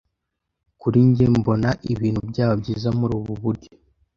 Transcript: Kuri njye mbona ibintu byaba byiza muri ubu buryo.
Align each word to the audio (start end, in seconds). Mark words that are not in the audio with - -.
Kuri 0.81 0.99
njye 1.07 1.25
mbona 1.39 1.69
ibintu 1.91 2.21
byaba 2.29 2.53
byiza 2.61 2.89
muri 2.99 3.11
ubu 3.19 3.33
buryo. 3.43 3.71